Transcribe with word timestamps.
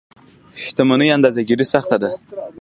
شتمنيو 0.63 1.15
اندازه 1.17 1.41
ګیري 1.47 1.65
سخته 1.73 1.97
ده. 2.01 2.11